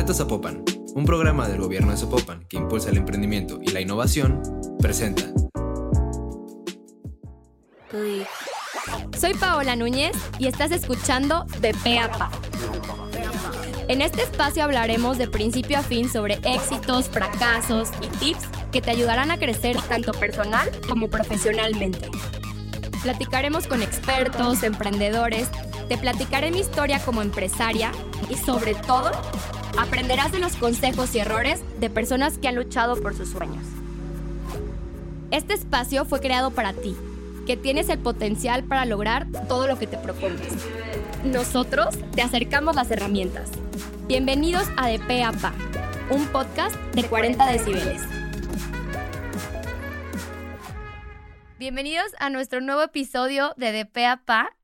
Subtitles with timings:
[0.00, 0.14] Reto
[0.94, 4.40] un programa del gobierno de Zapopan que impulsa el emprendimiento y la innovación,
[4.80, 5.24] presenta.
[9.18, 12.30] Soy Paola Núñez y estás escuchando De Peapa.
[13.88, 18.92] En este espacio hablaremos de principio a fin sobre éxitos, fracasos y tips que te
[18.92, 22.08] ayudarán a crecer tanto personal como profesionalmente.
[23.02, 25.50] Platicaremos con expertos, emprendedores,
[25.90, 27.92] te platicaré mi historia como empresaria
[28.30, 29.10] y sobre todo
[29.80, 33.64] aprenderás de los consejos y errores de personas que han luchado por sus sueños.
[35.30, 36.94] Este espacio fue creado para ti,
[37.46, 40.52] que tienes el potencial para lograr todo lo que te propongas.
[41.24, 43.50] Nosotros te acercamos las herramientas.
[44.06, 45.24] Bienvenidos a De P
[46.10, 48.02] un podcast de 40 decibeles.
[51.58, 54.04] Bienvenidos a nuestro nuevo episodio de De P.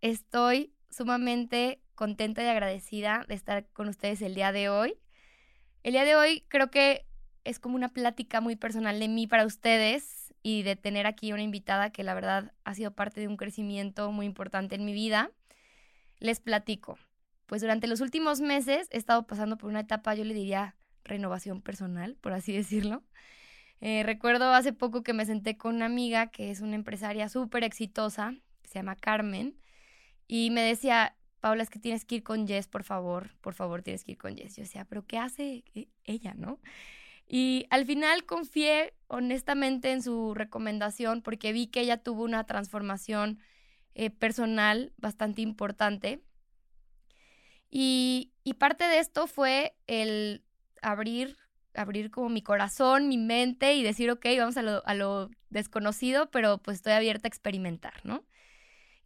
[0.02, 4.98] Estoy sumamente contenta y agradecida de estar con ustedes el día de hoy.
[5.86, 7.06] El día de hoy creo que
[7.44, 11.42] es como una plática muy personal de mí para ustedes y de tener aquí una
[11.42, 15.30] invitada que la verdad ha sido parte de un crecimiento muy importante en mi vida.
[16.18, 16.98] Les platico.
[17.46, 21.62] Pues durante los últimos meses he estado pasando por una etapa, yo le diría, renovación
[21.62, 23.04] personal, por así decirlo.
[23.80, 27.62] Eh, recuerdo hace poco que me senté con una amiga que es una empresaria súper
[27.62, 29.56] exitosa, que se llama Carmen,
[30.26, 33.82] y me decía, Paula, es que tienes que ir con Jess, por favor, por favor,
[33.82, 34.56] tienes que ir con Jess.
[34.56, 36.60] Yo decía, pero ¿qué hace e-, ella, no?
[37.28, 43.40] Y al final confié honestamente en su recomendación porque vi que ella tuvo una transformación
[43.94, 46.20] eh, personal bastante importante.
[47.70, 50.44] Y, y, parte de esto fue el
[50.82, 51.36] abrir,
[51.74, 56.30] abrir como mi corazón, mi mente y decir, ok, vamos a lo, a lo desconocido,
[56.30, 58.24] pero pues estoy abierta a experimentar, ¿no?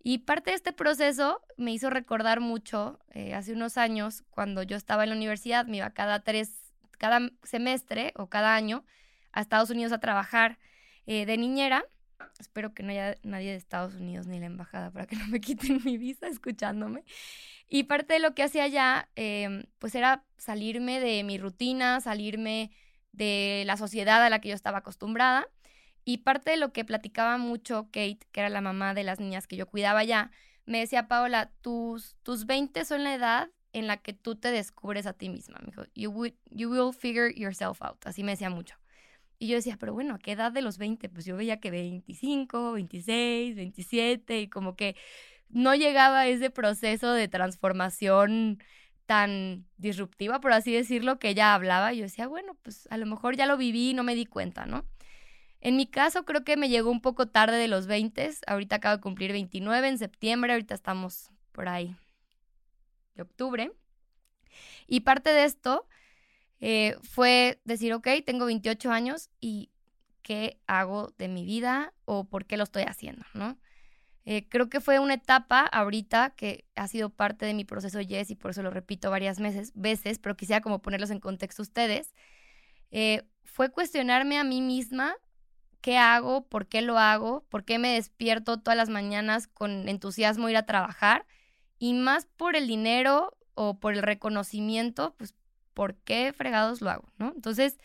[0.02, 4.76] Y parte de este proceso me hizo recordar mucho eh, hace unos años, cuando yo
[4.76, 8.84] estaba en la universidad, me iba cada tres, cada semestre o cada año
[9.32, 10.58] a Estados Unidos a trabajar
[11.06, 11.84] eh, de niñera.
[12.38, 15.40] Espero que no haya nadie de Estados Unidos ni la embajada para que no me
[15.40, 17.04] quiten mi visa escuchándome.
[17.68, 22.70] Y parte de lo que hacía allá, em, pues era salirme de mi rutina, salirme
[23.12, 25.46] de la sociedad a la que yo estaba acostumbrada
[26.04, 29.46] y parte de lo que platicaba mucho Kate, que era la mamá de las niñas
[29.46, 30.30] que yo cuidaba ya,
[30.66, 35.06] me decía, Paola, tus, tus 20 son la edad en la que tú te descubres
[35.06, 35.58] a ti misma.
[35.60, 38.06] Me dijo, you, will, you will figure yourself out.
[38.06, 38.76] Así me decía mucho.
[39.38, 41.08] Y yo decía, pero bueno, ¿a qué edad de los 20?
[41.08, 44.96] Pues yo veía que 25, 26, 27 y como que
[45.48, 48.62] no llegaba a ese proceso de transformación
[49.06, 51.92] tan disruptiva, por así decirlo, que ella hablaba.
[51.92, 54.26] Y yo decía, bueno, pues a lo mejor ya lo viví y no me di
[54.26, 54.84] cuenta, ¿no?
[55.60, 58.30] En mi caso creo que me llegó un poco tarde de los 20.
[58.46, 61.94] Ahorita acabo de cumplir 29 en septiembre, ahorita estamos por ahí
[63.14, 63.72] de octubre.
[64.86, 65.86] Y parte de esto
[66.60, 69.70] eh, fue decir, ok, tengo 28 años y
[70.22, 73.24] ¿qué hago de mi vida o por qué lo estoy haciendo?
[73.34, 73.58] ¿no?
[74.24, 78.30] Eh, creo que fue una etapa ahorita que ha sido parte de mi proceso Yes
[78.30, 82.14] y por eso lo repito varias veces, veces pero quisiera como ponerlos en contexto ustedes.
[82.90, 85.14] Eh, fue cuestionarme a mí misma
[85.80, 90.48] qué hago, por qué lo hago, por qué me despierto todas las mañanas con entusiasmo
[90.48, 91.26] ir a trabajar
[91.78, 95.34] y más por el dinero o por el reconocimiento, pues
[95.74, 97.32] por qué fregados lo hago, ¿no?
[97.34, 97.78] Entonces,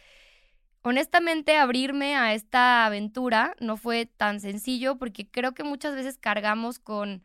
[0.81, 6.79] honestamente, abrirme a esta aventura no fue tan sencillo porque creo que muchas veces cargamos
[6.79, 7.23] con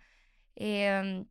[0.57, 1.27] em,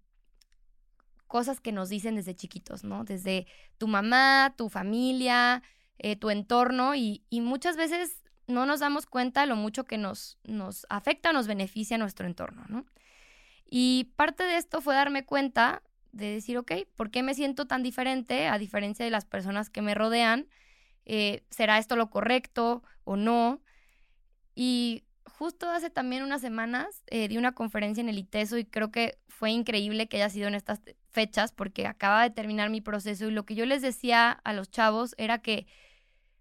[1.27, 3.03] cosas que nos dicen desde chiquitos, ¿no?
[3.03, 5.63] Desde tu mamá, tu familia,
[5.97, 10.37] eh, tu entorno y, y muchas veces no nos damos cuenta lo mucho que nos,
[10.43, 12.85] nos afecta, nos beneficia nuestro entorno, ¿no?
[13.69, 17.83] Y parte de esto fue darme cuenta de decir, ok, ¿por qué me siento tan
[17.83, 20.47] diferente a diferencia de las personas que me rodean?
[21.05, 23.61] Eh, ¿Será esto lo correcto o no?
[24.55, 28.91] Y justo hace también unas semanas eh, di una conferencia en el ITESO y creo
[28.91, 33.27] que fue increíble que haya sido en estas fechas porque acaba de terminar mi proceso
[33.27, 35.67] y lo que yo les decía a los chavos era que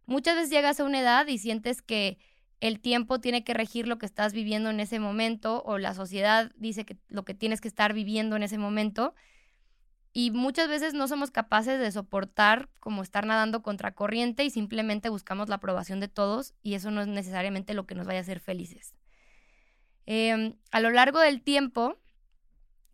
[0.09, 2.17] Muchas veces llegas a una edad y sientes que
[2.61, 6.51] el tiempo tiene que regir lo que estás viviendo en ese momento o la sociedad
[6.57, 9.15] dice que lo que tienes que estar viviendo en ese momento.
[10.15, 15.11] Y muchas veces no somos capaces de soportar como estar nadando contra corriente y simplemente
[15.11, 18.23] buscamos la aprobación de todos y eso no es necesariamente lo que nos vaya a
[18.23, 18.95] hacer felices.
[20.07, 21.99] Em, a lo largo del tiempo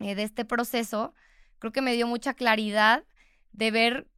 [0.00, 1.14] eh, de este proceso,
[1.60, 3.04] creo que me dio mucha claridad
[3.52, 4.08] de ver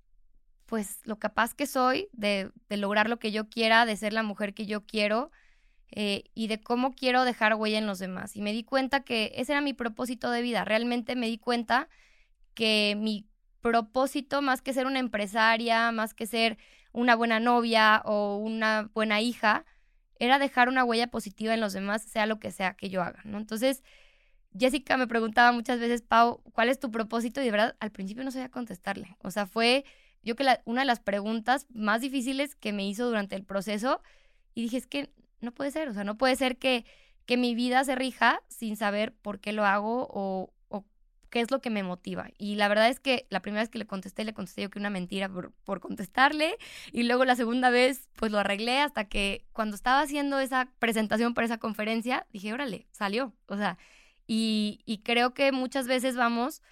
[0.67, 4.53] pues lo capaz que soy de, lograr lo que yo quiera, de ser la mujer
[4.55, 5.31] que yo quiero
[5.93, 8.37] eh, y de cómo quiero dejar huella en los demás.
[8.37, 10.65] Y me di cuenta que ese era mi propósito de vida.
[10.65, 11.89] Realmente me di cuenta
[12.55, 13.27] que mi
[13.61, 16.59] propósito, más que ser una empresaria, más que ser
[16.93, 19.65] una buena novia o una buena hija,
[20.19, 23.21] era dejar una huella positiva en los demás, sea lo que sea que yo haga,
[23.25, 23.39] ¿no?
[23.39, 23.83] Entonces,
[24.59, 27.41] Jessica me preguntaba muchas veces, Pau, ¿cuál es tu propósito?
[27.41, 29.17] Y de verdad, al principio no sabía contestarle.
[29.23, 29.85] O sea, fue
[30.27, 34.03] yo que una de las preguntas más difíciles que me hizo durante el proceso
[34.55, 35.09] y dije, es que
[35.41, 36.85] no puede ser, o sea, no puede ser que,
[37.27, 40.53] que mi vida se rija sin saber por qué lo hago o,
[41.29, 42.31] qué es lo que me motiva.
[42.39, 44.79] Y la verdad es que la primera vez que le contesté, le contesté yo que
[44.79, 46.57] una mentira por, por, contestarle.
[46.93, 51.35] Y luego la segunda vez, pues lo arreglé hasta que cuando estaba haciendo esa presentación
[51.35, 53.35] para esa conferencia, dije, órale, salió.
[53.49, 53.77] O sea,
[54.27, 56.63] y, y creo que muchas veces vamos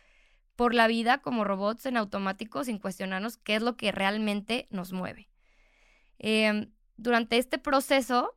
[0.57, 4.93] por la vida como robots en automático sin cuestionarnos qué es lo que realmente nos
[4.93, 5.29] mueve.
[6.19, 8.37] Em, durante este proceso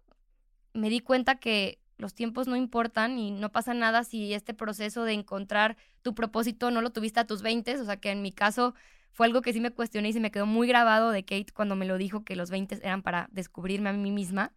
[0.74, 5.04] me di cuenta que los tiempos no importan y no pasa nada si este proceso
[5.04, 8.31] de encontrar tu propósito no lo tuviste a tus 20, o sea que en mi
[8.31, 8.75] caso
[9.12, 11.75] fue algo que sí me cuestioné y se me quedó muy grabado de Kate cuando
[11.75, 14.54] me lo dijo que los 20 eran para descubrirme a mí misma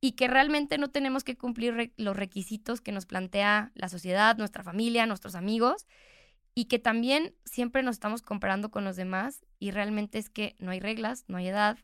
[0.00, 4.62] y que realmente no tenemos que cumplir los requisitos que nos plantea la sociedad, nuestra
[4.62, 5.86] familia, nuestros amigos
[6.54, 10.70] y que también siempre nos estamos comparando con los demás y realmente es que no
[10.70, 11.78] hay reglas, no hay edad.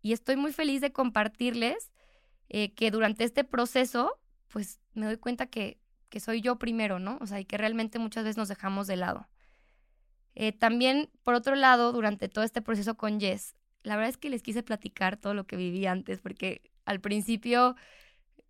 [0.00, 1.92] Y estoy muy feliz de compartirles
[2.48, 4.18] eh, que durante este proceso,
[4.48, 5.78] pues me doy cuenta que,
[6.08, 7.18] que, soy yo primero, ¿no?
[7.20, 9.28] O sea, y que realmente muchas veces nos dejamos de lado.
[10.34, 14.30] Eh, también, por otro lado, durante todo este proceso con Jess, la verdad es que
[14.30, 17.76] les quise platicar todo lo que viví antes, porque al principio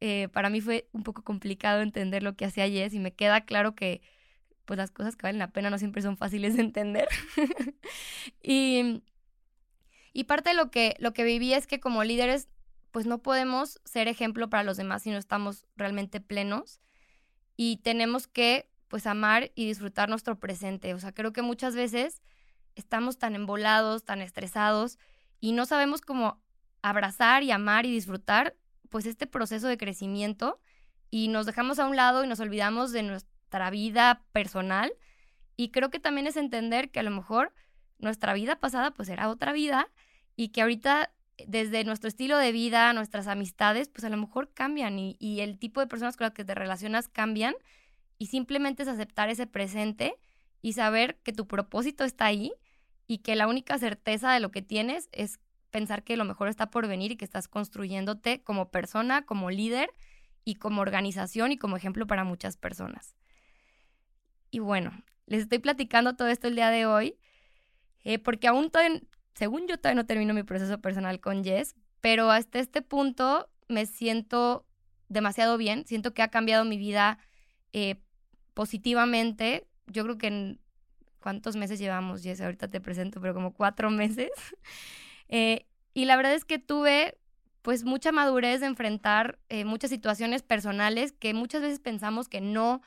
[0.01, 3.41] eh, para mí fue un poco complicado entender lo que hacía Jess y me queda
[3.41, 4.01] claro que
[4.69, 7.09] pues las cosas que valen la pena no siempre son fáciles de entender.
[8.43, 9.03] y,
[10.13, 12.51] y parte de lo que, lo que viví es que como líderes,
[12.91, 16.83] pues no podemos ser ejemplo para los demás si no estamos realmente plenos
[17.57, 20.93] y tenemos que pues amar y disfrutar nuestro presente.
[20.93, 22.21] O sea, creo que muchas veces
[22.75, 24.99] estamos tan embolados, tan estresados
[25.41, 26.43] y no sabemos cómo
[26.83, 28.55] abrazar y amar y disfrutar
[28.91, 30.61] pues este proceso de crecimiento
[31.11, 34.93] y nos dejamos a un lado y nos olvidamos de, nuestra vida personal.
[35.57, 37.55] Y creo que también es entender que a lo mejor
[37.99, 39.89] nuestra vida pasada pues era otra vida
[40.37, 41.11] y que ahorita
[41.47, 45.59] desde nuestro estilo de vida, nuestras amistades, pues a lo mejor cambian y, y el
[45.59, 47.55] tipo de personas con las que te relacionas cambian
[48.19, 50.15] y simplemente es aceptar ese presente
[50.61, 52.53] y saber que tu propósito está ahí
[53.07, 55.41] y que la única certeza de lo que tienes es
[55.71, 59.89] pensar que lo mejor está por venir y que estás construyéndote como persona, como líder
[60.45, 63.17] y como organización y como ejemplo para muchas personas.
[64.51, 64.93] Y bueno,
[65.27, 67.19] les estoy platicando todo esto el día de hoy,
[68.05, 69.01] eh, porque aún todavía,
[69.35, 73.87] según yo todavía no termino mi proceso personal con Jess, pero hasta este punto me
[73.87, 74.67] siento
[75.09, 77.19] demasiado bien, siento que ha cambiado mi vida
[77.73, 77.97] eh,
[78.55, 79.67] positivamente.
[79.87, 80.61] Yo creo que en
[81.21, 84.31] cuántos meses llevamos, Jess, ahorita te presento, pero como cuatro meses.
[85.29, 87.19] Eh, y la verdad es que tuve
[87.61, 92.81] pues mucha madurez de enfrentar muchas situaciones personales que muchas veces pensamos que no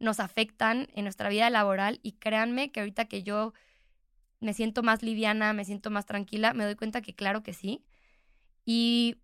[0.00, 3.52] nos afectan en nuestra vida laboral y créanme que ahorita que yo
[4.40, 7.84] me siento más liviana, me siento más tranquila, me doy cuenta que claro que sí.
[8.64, 9.16] Y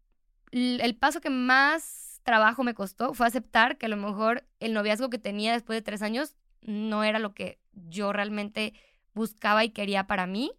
[0.50, 5.10] el paso que más trabajo me costó fue aceptar que a lo mejor el noviazgo
[5.10, 8.72] que tenía después de tres años no era lo que yo realmente
[9.12, 10.52] buscaba y quería para mí.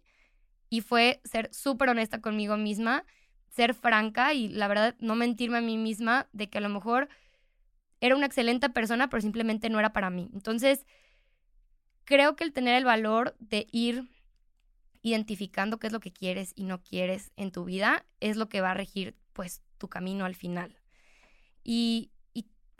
[0.70, 3.04] Y fue ser súper honesta conmigo misma,
[3.48, 7.08] ser franca y la verdad no mentirme a mí misma de que a lo mejor
[8.00, 10.30] era una excelente persona, pero simplemente no era para mí.
[10.34, 10.86] Entonces,
[12.04, 14.08] creo que el tener el valor de ir
[15.02, 18.60] identificando qué es lo que quieres y no quieres en tu vida es lo que
[18.60, 20.76] va a regir pues tu camino al final.
[21.62, 22.10] Y,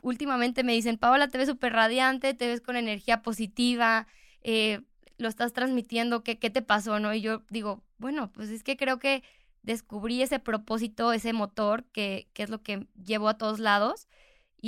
[0.03, 4.07] últimamente me dicen, Paola, te ves súper radiante, te ves con energía positiva,
[4.41, 4.81] eh,
[5.17, 6.99] lo estás transmitiendo, ¿qué, ¿qué te pasó?
[6.99, 7.13] ¿no?
[7.13, 9.23] Y yo digo, bueno, pues es que creo que
[9.63, 14.07] descubrí ese propósito, ese motor que, que es lo que llevo a todos lados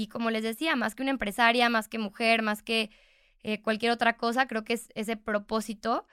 [0.02, 2.90] y como les decía, más que una empresaria, más que mujer, más que
[3.44, 6.08] eh, cualquier otra cosa, creo que es ese propósito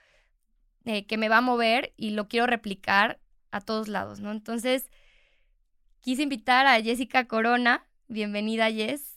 [0.87, 3.21] eh, que me va a mover y lo quiero replicar
[3.53, 4.33] a todos lados, ¿no?
[4.33, 4.91] Entonces,
[6.01, 7.87] quise invitar a Jessica Corona.
[8.09, 9.15] Bienvenida, Jess.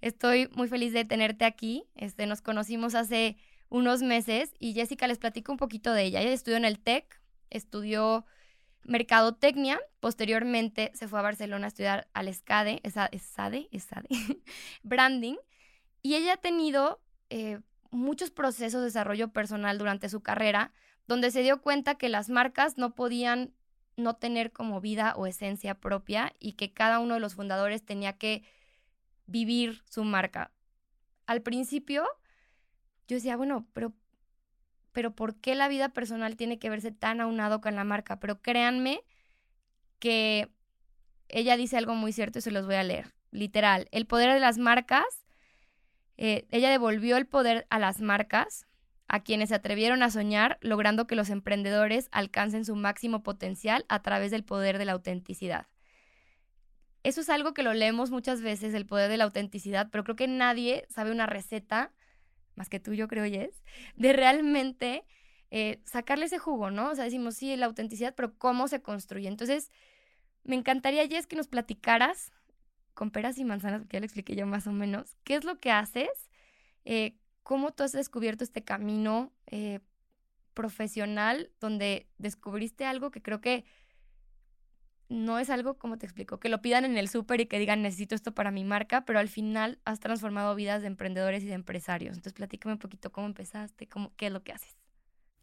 [0.00, 1.84] Estoy muy feliz de tenerte aquí.
[1.94, 3.36] Este, nos conocimos hace
[3.68, 6.22] unos meses y Jessica les platico un poquito de ella.
[6.22, 8.24] Ella estudió en el TEC, estudió
[8.86, 9.80] mercadotecnia.
[10.00, 14.08] Posteriormente se fue a Barcelona a estudiar al SCADE, ESADE, ESADE,
[14.82, 15.36] branding.
[16.02, 17.00] Y ella ha tenido
[17.30, 20.72] eh, muchos procesos de desarrollo personal durante su carrera,
[21.06, 23.52] donde se dio cuenta que las marcas no podían
[23.96, 28.12] no tener como vida o esencia propia y que cada uno de los fundadores tenía
[28.14, 28.44] que
[29.26, 30.52] vivir su marca.
[31.26, 32.04] Al principio
[33.08, 33.92] yo decía, bueno, pero
[34.96, 38.18] pero ¿por qué la vida personal tiene que verse tan aunado con la marca?
[38.18, 39.02] Pero créanme
[39.98, 40.48] que
[41.28, 43.12] ella dice algo muy cierto y se los voy a leer.
[43.30, 45.04] Literal, el poder de las marcas,
[46.16, 48.66] eh, ella devolvió el poder a las marcas,
[49.06, 54.00] a quienes se atrevieron a soñar, logrando que los emprendedores alcancen su máximo potencial a
[54.00, 55.66] través del poder de la autenticidad.
[57.02, 60.16] Eso es algo que lo leemos muchas veces, el poder de la autenticidad, pero creo
[60.16, 61.92] que nadie sabe una receta,
[62.56, 63.62] más que tú yo creo, Jess,
[63.94, 65.04] de realmente
[65.50, 66.90] eh, sacarle ese jugo, ¿no?
[66.90, 69.28] O sea, decimos, sí, la autenticidad, pero ¿cómo se construye?
[69.28, 69.70] Entonces,
[70.42, 72.32] me encantaría, Jess, que nos platicaras
[72.94, 75.60] con peras y manzanas, que ya le expliqué yo más o menos, qué es lo
[75.60, 76.08] que haces,
[76.84, 79.80] eh, cómo tú has descubierto este camino eh,
[80.54, 83.64] profesional donde descubriste algo que creo que
[85.08, 87.82] no es algo, como te explico, que lo pidan en el súper y que digan
[87.82, 91.54] necesito esto para mi marca, pero al final has transformado vidas de emprendedores y de
[91.54, 92.16] empresarios.
[92.16, 94.76] Entonces, platícame un poquito cómo empezaste, cómo, qué es lo que haces.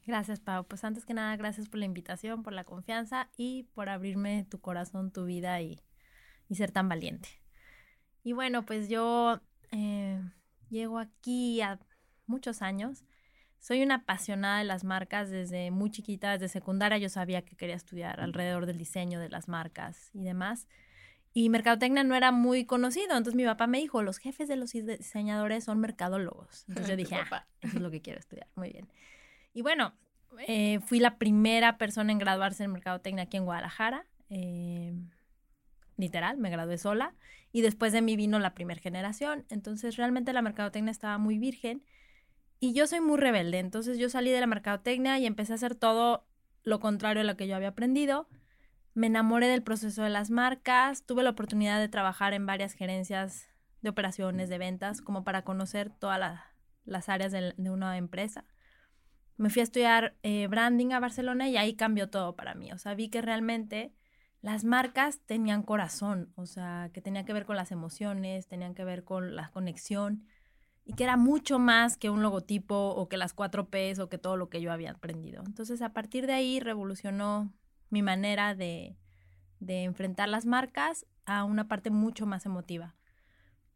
[0.06, 0.66] Gracias, Pau.
[0.66, 4.60] Pues antes que nada, gracias por la invitación, por la confianza y por abrirme tu
[4.60, 5.80] corazón, tu vida y,
[6.50, 7.30] y ser tan valiente.
[8.22, 9.42] Y bueno, pues yo
[9.72, 10.22] eh,
[10.70, 11.80] llego aquí a
[12.26, 13.06] muchos años
[13.64, 17.78] soy una apasionada de las marcas desde muy chiquita, desde secundaria yo sabía que quería
[17.78, 20.68] estudiar alrededor del diseño de las marcas y demás.
[21.34, 24.74] Y mercadotecnia no era muy conocido, entonces mi papá me dijo, los jefes de los
[24.74, 26.66] diseñadores son mercadólogos.
[26.68, 28.90] Entonces yo dije, ah, eso es lo que quiero estudiar, muy bien.
[29.54, 29.94] Y bueno,
[30.46, 34.06] eh, fui la primera persona en graduarse en mercadotecnia aquí en Guadalajara.
[34.30, 34.94] Eh,
[35.96, 37.16] literal, me gradué sola.
[37.54, 39.46] Y después de mí vino la primera generación.
[39.50, 41.82] Entonces realmente la mercadotecnia estaba muy virgen.
[42.64, 45.76] Y yo soy muy rebelde, entonces yo salí de la mercadotecnia y empecé a hacer
[45.76, 46.26] todo
[46.64, 48.30] lo contrario a lo que yo había aprendido.
[48.94, 53.50] Me enamoré del proceso de las marcas, tuve la oportunidad de trabajar en varias gerencias
[53.82, 56.40] de operaciones, de ventas, como para conocer todas
[56.86, 58.46] las áreas de, una empresa.
[59.36, 62.72] Me fui a estudiar eh, branding a Barcelona y ahí cambió todo para mí.
[62.72, 63.94] O sea, vi que realmente
[64.40, 68.86] las marcas tenían corazón, o sea, que tenía que ver con las emociones, tenían que
[68.86, 70.24] ver con la conexión
[70.86, 74.18] y que era mucho más que un logotipo o que las cuatro Ps o que
[74.18, 75.44] todo lo que yo había aprendido.
[75.46, 77.54] Entonces a partir de ahí revolucionó
[77.90, 78.98] mi manera de,
[79.60, 82.96] de enfrentar las marcas a una parte mucho más emotiva.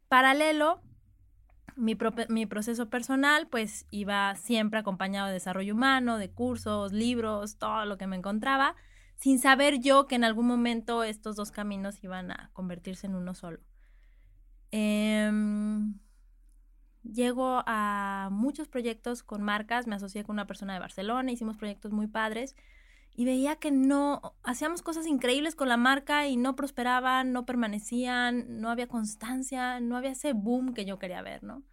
[0.10, 0.82] Paralelo,
[1.76, 1.98] mi,
[2.30, 7.98] mi, proceso personal pues iba siempre acompañado de desarrollo humano, de cursos, libros, todo lo
[7.98, 8.76] que me encontraba,
[9.16, 13.34] sin saber yo que en algún momento estos dos caminos iban a convertirse en uno
[13.34, 13.60] solo.
[14.72, 15.32] Eh,
[17.14, 21.92] llego a muchos proyectos con marcas, me asocié con una persona de Barcelona, hicimos proyectos
[21.92, 22.56] muy padres
[23.16, 28.62] y veía que no, hacíamos cosas increíbles con la marca y no prosperaban, no permanecían,
[28.62, 31.64] no había constancia, no había ese boom que yo quería ver, ¿no?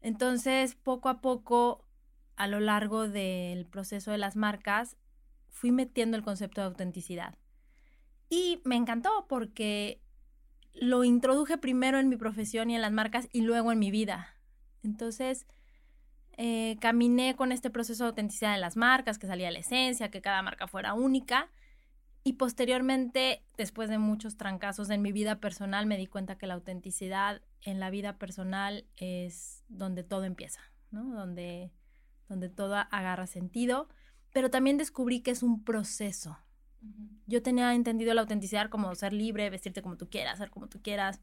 [0.00, 1.86] Entonces, poco a poco,
[2.34, 4.96] a lo largo del proceso de las marcas,
[5.48, 7.38] fui metiendo el concepto de autenticidad.
[8.28, 10.02] Y me encantó porque
[10.74, 14.33] lo introduje primero en mi profesión y en las marcas y luego en mi vida.
[14.84, 15.46] Entonces,
[16.36, 20.20] eh, caminé con este proceso de autenticidad de las marcas, que salía la esencia, que
[20.20, 21.50] cada marca fuera única.
[22.24, 26.54] Y posteriormente, después de muchos trancazos en mi vida personal, me di cuenta que la
[26.54, 30.60] autenticidad en la vida personal es donde todo empieza,
[30.90, 31.04] ¿no?
[31.14, 31.70] Donde,
[32.28, 33.88] donde todo agarra sentido.
[34.32, 36.38] Pero también descubrí que es un proceso.
[37.26, 40.82] Yo tenía entendido la autenticidad como ser libre, vestirte como tú quieras, ser como tú
[40.82, 41.20] quieras,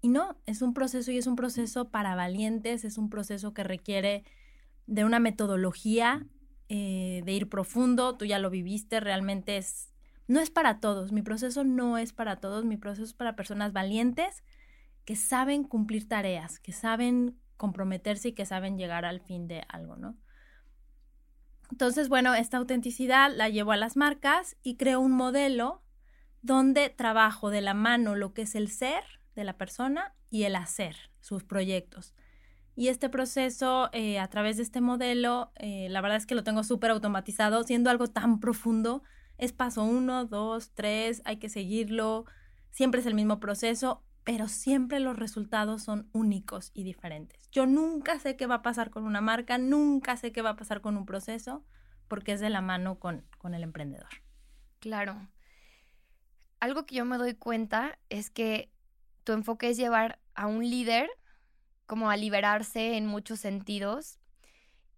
[0.00, 3.64] y no, es un proceso y es un proceso para valientes, es un proceso que
[3.64, 4.24] requiere
[4.86, 6.26] de una metodología,
[6.68, 9.90] eh, de ir profundo, tú ya lo viviste, realmente es,
[10.28, 13.72] no es para todos, mi proceso no es para todos, mi proceso es para personas
[13.72, 14.44] valientes
[15.04, 19.96] que saben cumplir tareas, que saben comprometerse y que saben llegar al fin de algo,
[19.96, 20.16] ¿no?
[21.70, 25.82] Entonces, bueno, esta autenticidad la llevo a las marcas y creo un modelo
[26.40, 30.56] donde trabajo de la mano lo que es el ser de la persona y el
[30.56, 32.14] hacer sus proyectos.
[32.74, 36.44] Y este proceso, eh, a través de este modelo, eh, la verdad es que lo
[36.44, 39.02] tengo súper automatizado, siendo algo tan profundo.
[39.36, 42.24] Es paso uno, dos, tres, hay que seguirlo.
[42.70, 47.48] Siempre es el mismo proceso, pero siempre los resultados son únicos y diferentes.
[47.50, 50.56] Yo nunca sé qué va a pasar con una marca, nunca sé qué va a
[50.56, 51.64] pasar con un proceso,
[52.06, 54.08] porque es de la mano con, con el emprendedor.
[54.78, 55.28] Claro.
[56.60, 58.70] Algo que yo me doy cuenta es que
[59.28, 61.10] tu enfoque es llevar a un líder
[61.84, 64.18] como a liberarse en muchos sentidos.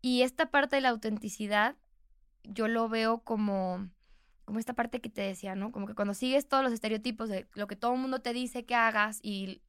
[0.03, 1.75] Y esta parte de la autenticidad,
[2.45, 3.91] yo lo veo como,
[4.45, 5.73] como esta parte que te decía, ¿no?
[5.73, 8.65] Como que cuando sigues todos los estereotipos de lo que todo el mundo te dice
[8.65, 9.63] que hagas y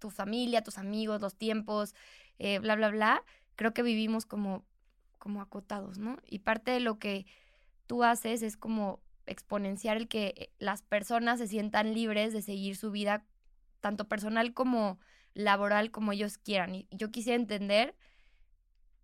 [0.00, 1.94] tu familia, tus amigos, los tiempos,
[2.40, 3.22] eh, bla, bla, bla,
[3.54, 4.64] creo que vivimos como
[5.20, 6.18] como acotados, ¿no?
[6.28, 7.26] Y parte de lo que
[7.86, 12.76] tú haces es como exponenciar el que eh, las personas se sientan libres de seguir
[12.76, 13.24] su vida,
[13.84, 14.98] tanto personal como
[15.34, 16.74] laboral, como ellos quieran.
[16.74, 17.94] Y yo quisiera entender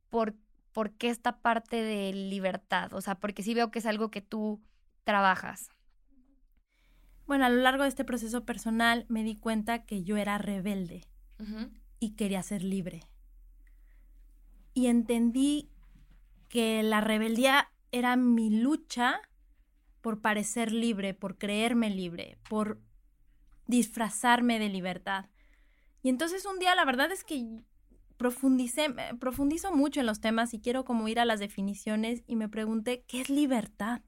[0.09, 0.35] por,
[0.73, 4.23] por qué esta parte de libertad, o sea, porque sí veo que es algo que
[4.23, 4.63] tú
[5.05, 5.69] trabajas.
[7.27, 11.05] Bueno, a lo largo de este proceso personal me di cuenta que yo era rebelde
[11.99, 13.03] y quería ser libre.
[14.73, 15.69] Y entendí
[16.49, 19.21] que la rebeldía era mi lucha
[20.01, 22.81] por parecer libre, por creerme libre, por
[23.71, 25.27] disfrazarme de libertad.
[26.03, 27.63] Y entonces un día la verdad es que
[28.17, 32.49] profundicé, profundizo mucho en los temas y quiero como ir a las definiciones y me
[32.49, 34.03] pregunté, ¿qué es libertad?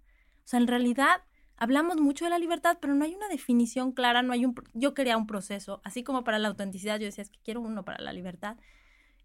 [0.45, 1.23] O sea, en realidad
[1.57, 4.55] hablamos mucho de la libertad, pero no hay una definición clara, no hay un...
[4.75, 7.85] Yo quería un proceso, así como para la autenticidad, yo decía, es que quiero uno
[7.85, 8.57] para la libertad.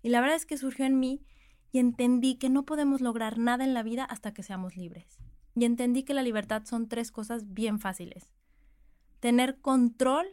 [0.04, 1.26] Y la verdad es que surgió en mí
[1.72, 5.18] y entendí que no podemos lograr nada en la vida hasta que seamos libres.
[5.56, 8.37] Y entendí que la libertad son tres cosas bien fáciles.
[9.20, 10.28] Tener control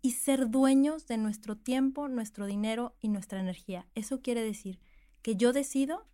[0.00, 3.86] y ser dueños de nuestro tiempo, nuestro dinero y nuestra energía.
[3.94, 4.80] Eso quiere decir
[5.22, 6.06] que yo decido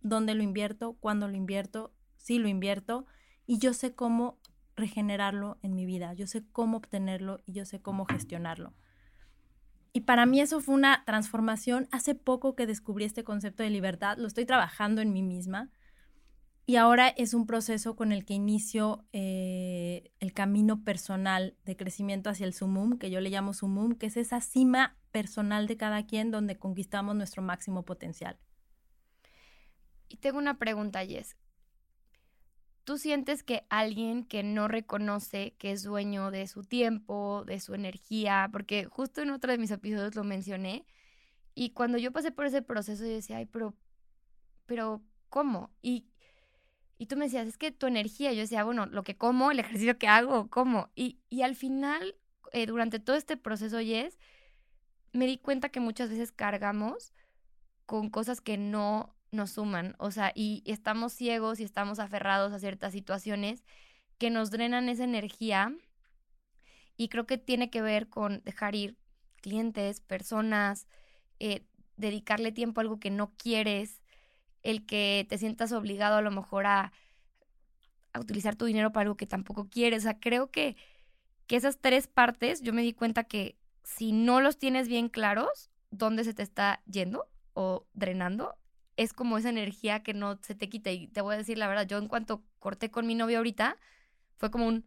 [0.00, 3.06] dónde lo invierto, cuándo lo invierto, si lo invierto
[3.46, 4.38] y yo sé cómo
[4.74, 8.74] regenerarlo en mi vida, yo sé cómo obtenerlo y yo sé cómo gestionarlo.
[9.92, 11.88] Y para mí eso fue una transformación.
[11.90, 15.70] Hace poco que descubrí este concepto de libertad, lo estoy trabajando en mí misma.
[16.68, 22.28] Y ahora es un proceso con el que inicio eh, el camino personal de crecimiento
[22.28, 26.04] hacia el sumum, que yo le llamo sumum, que es esa cima personal de cada
[26.06, 28.36] quien donde conquistamos nuestro máximo potencial.
[30.08, 31.36] Y tengo una pregunta, Jess.
[32.82, 37.74] ¿Tú sientes que alguien que no reconoce que es dueño de su tiempo, de su
[37.74, 40.84] energía, porque justo en otro de mis episodios lo mencioné,
[41.54, 43.74] y cuando yo pasé por ese proceso yo decía, ay, pero,
[44.66, 45.70] pero, ¿cómo?
[45.80, 46.06] Y,
[46.98, 49.60] y tú me decías, es que tu energía, yo decía, bueno, lo que como, el
[49.60, 50.90] ejercicio que hago, ¿cómo?
[50.94, 52.16] Y, y al final,
[52.52, 54.18] eh, durante todo este proceso, Yes,
[55.12, 57.12] me di cuenta que muchas veces cargamos
[57.86, 62.58] con cosas que no nos suman, o sea, y, estamos ciegos y estamos aferrados a
[62.58, 63.64] ciertas situaciones
[64.18, 65.74] que nos drenan esa energía
[66.96, 68.96] y creo que tiene que ver con dejar ir
[69.42, 70.86] clientes, personas,
[71.38, 74.02] eh, dedicarle tiempo a algo que no quieres,
[74.66, 76.92] el que te sientas obligado a lo mejor a,
[78.18, 80.00] utilizar tu dinero para algo que tampoco quieres.
[80.00, 80.74] O sea, creo que,
[81.46, 85.70] que esas tres partes, yo me di cuenta que si no los tienes bien claros,
[85.90, 88.56] dónde se te está yendo o drenando,
[88.96, 90.90] es como esa energía que no se te quita.
[90.90, 93.76] Y te voy a decir la verdad, yo en cuanto corté con mi novio ahorita,
[94.38, 94.86] fue como un...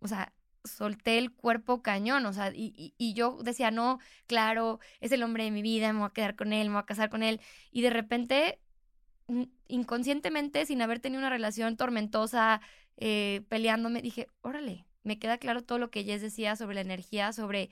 [0.00, 5.12] O sea, solté el cuerpo cañón, o sea, y, y, yo decía, no, claro, es
[5.12, 7.10] el hombre de mi vida, me voy a quedar con él, me voy a casar
[7.10, 7.40] con él.
[7.70, 8.58] Y de repente,
[9.68, 12.60] inconscientemente, sin haber tenido una relación tormentosa,
[12.96, 17.32] eh, peleándome, dije, órale, me queda claro todo lo que Jess decía sobre la energía,
[17.32, 17.70] sobre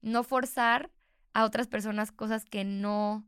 [0.00, 0.90] no forzar
[1.34, 3.26] a otras personas cosas que no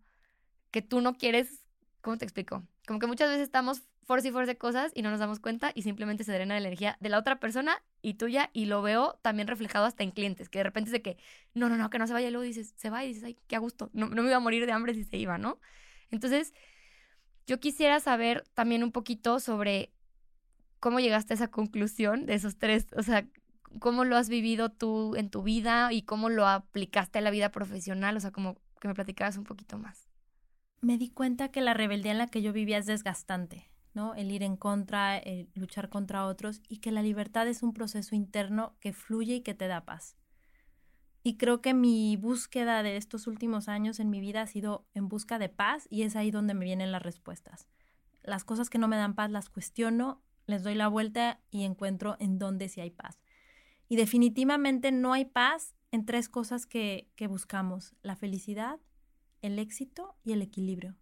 [0.71, 1.65] que tú no quieres,
[2.01, 2.63] ¿cómo te explico?
[2.87, 5.83] Como que muchas veces estamos force y force cosas y no nos damos cuenta y
[5.83, 9.49] simplemente se drena la energía de la otra persona y tuya y lo veo también
[9.49, 11.17] reflejado hasta en clientes, que de repente es de que,
[11.55, 13.37] no, no, no, que no se vaya y luego dices, se va y dices, ay,
[13.47, 15.59] qué a gusto, no, no me iba a morir de hambre si se iba, ¿no?
[16.11, 16.53] Entonces,
[17.47, 19.93] yo quisiera saber también un poquito sobre
[20.79, 23.27] cómo llegaste a esa conclusión de esos tres, o sea,
[23.79, 27.51] cómo lo has vivido tú en tu vida y cómo lo aplicaste a la vida
[27.51, 30.09] profesional, o sea, como que me platicaras un poquito más.
[30.81, 34.15] Me di cuenta que la rebeldía en la que yo vivía es desgastante, ¿no?
[34.15, 38.15] El ir en contra, el luchar contra otros y que la libertad es un proceso
[38.15, 40.17] interno que fluye y que te da paz.
[41.23, 45.09] Y creo que mi búsqueda de estos últimos años en mi vida ha sido en
[45.09, 47.69] busca de paz y es ahí donde me vienen las respuestas.
[48.23, 52.17] Las cosas que no me dan paz las cuestiono, les doy la vuelta y encuentro
[52.21, 53.21] en dónde sí hay paz.
[53.89, 58.81] Y definitivamente no hay paz en tres cosas que, que buscamos, la felicidad,
[59.43, 60.97] el éxito y el equilibrio.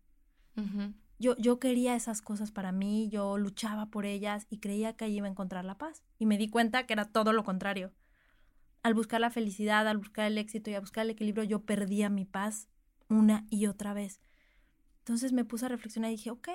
[1.19, 5.17] Yo, yo quería esas cosas para mí, yo luchaba por ellas y creía que allí
[5.17, 6.03] iba a encontrar la paz.
[6.19, 7.93] Y me di cuenta que era todo lo contrario.
[8.83, 12.09] Al buscar la felicidad, al buscar el éxito y a buscar el equilibrio, yo perdía
[12.09, 12.69] mi paz
[13.09, 14.21] una y otra vez.
[15.01, 16.49] Entonces me puse a reflexionar y dije, ok,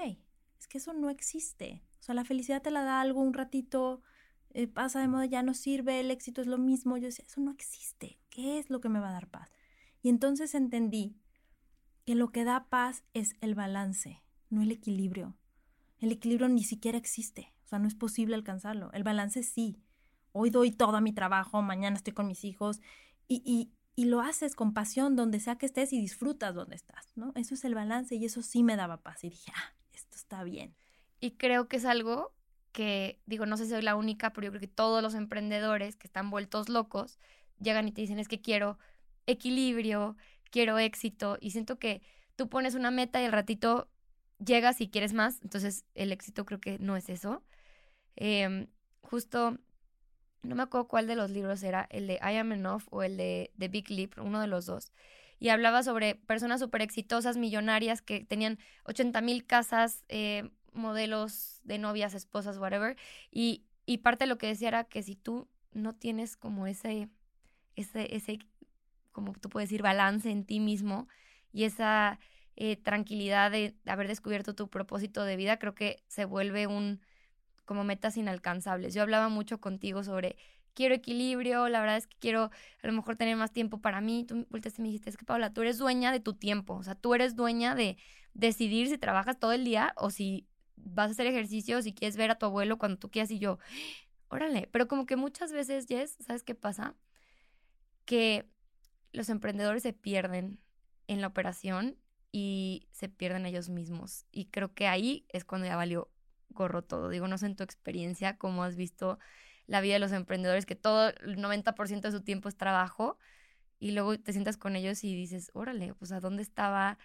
[0.59, 1.83] es que eso no existe.
[1.99, 4.01] O sea, la felicidad te la da algo un ratito,
[4.51, 6.97] eh, pasa de moda, ya no sirve, el éxito es lo mismo.
[6.97, 8.19] Yo decía, eso no existe.
[8.29, 9.51] ¿Qué es lo que me va a dar paz?
[10.01, 11.17] Y entonces entendí
[12.05, 14.22] que lo que da paz es el balance,
[14.53, 15.35] no el equilibrio.
[15.99, 18.91] El equilibrio ni siquiera existe, o sea, no es posible alcanzarlo.
[18.93, 19.81] El balance sí.
[20.31, 22.81] Hoy doy todo a mi trabajo, mañana estoy con mis hijos
[23.27, 27.31] y, y lo haces con pasión donde sea que estés y disfrutas donde estás, ¿no?
[27.35, 30.43] Eso es el balance y eso sí me daba paz y dije, ah, esto está
[30.43, 30.75] bien.
[31.19, 32.33] Y creo que es algo
[32.71, 35.95] que, digo, no sé si soy la única, pero yo creo que todos los emprendedores
[35.95, 37.19] que están vueltos locos
[37.59, 38.79] llegan y te dicen es que quiero
[39.27, 40.17] equilibrio,
[40.49, 42.01] quiero éxito y siento que
[42.35, 43.87] tú pones una meta y al ratito
[44.43, 47.43] llegas y quieres más, entonces el éxito creo que no es eso.
[48.15, 48.67] Em,
[49.01, 49.57] justo
[50.43, 53.17] no me acuerdo cuál de los libros era, el de I Am Enough o el
[53.17, 54.91] de The Big Leap, uno de los dos.
[55.39, 61.77] Y hablaba sobre personas súper exitosas, millonarias, que tenían 80 mil casas, eh, modelos de
[61.77, 62.97] novias, esposas, whatever.
[63.31, 67.09] Y, y parte de lo que decía era que si tú no tienes como ese,
[67.75, 68.39] ese, ese,
[69.11, 71.07] como tú puedes decir, balance en ti mismo
[71.51, 72.19] y esa
[72.55, 77.01] eh, tranquilidad de haber descubierto tu propósito de vida, creo que se vuelve un
[77.65, 78.93] como metas inalcanzables.
[78.93, 80.35] Yo hablaba mucho contigo sobre
[80.73, 84.25] quiero equilibrio, la verdad es que quiero a lo mejor tener más tiempo para mí.
[84.25, 86.95] Tú volteaste me dijiste, es que Paula, tú eres dueña de tu tiempo, o sea,
[86.95, 87.97] tú eres dueña de
[88.33, 92.17] decidir si trabajas todo el día o si vas a hacer ejercicio, o si quieres
[92.17, 93.59] ver a tu abuelo cuando tú quieras y yo,
[94.27, 96.95] órale, pero como que muchas veces, Jess, ¿sabes qué pasa?
[98.05, 98.45] Que
[99.13, 100.59] los emprendedores se pierden
[101.07, 101.97] en la operación
[102.33, 104.25] y se pierden ellos mismos.
[104.31, 106.09] Y creo que ahí es cuando ya valió
[106.49, 107.09] gorro todo.
[107.09, 109.19] Digo, no sé en tu experiencia cómo has visto
[109.67, 113.17] la vida de los emprendedores, que todo el 90% de su tiempo es trabajo
[113.79, 116.97] y luego te sientas con ellos y dices, órale, pues a dónde estaba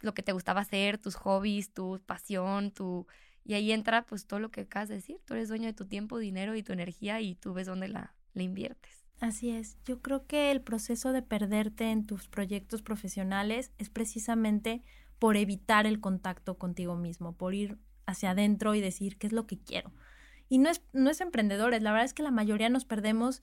[0.00, 3.06] lo que te gustaba hacer, tus hobbies, tu pasión, tu...
[3.44, 5.86] Y ahí entra pues todo lo que acabas de decir, tú eres dueño de tu
[5.86, 9.03] tiempo, dinero y tu energía y tú ves dónde la, la inviertes.
[9.20, 14.82] Así es, yo creo que el proceso de perderte en tus proyectos profesionales es precisamente
[15.18, 19.46] por evitar el contacto contigo mismo, por ir hacia adentro y decir qué es lo
[19.46, 19.92] que quiero.
[20.48, 23.42] Y no es, no es emprendedores, la verdad es que la mayoría nos perdemos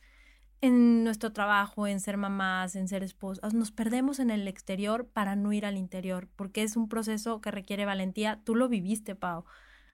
[0.62, 5.36] en nuestro trabajo, en ser mamás, en ser esposas, nos perdemos en el exterior para
[5.36, 8.40] no ir al interior, porque es un proceso que requiere valentía.
[8.44, 9.46] Tú lo viviste, Pau.